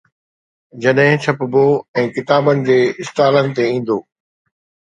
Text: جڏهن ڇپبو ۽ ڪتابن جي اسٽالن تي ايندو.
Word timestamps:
جڏهن 0.85 1.19
ڇپبو 1.25 1.65
۽ 2.05 2.07
ڪتابن 2.15 2.65
جي 2.71 2.79
اسٽالن 3.05 3.55
تي 3.61 3.65
ايندو. 3.75 4.01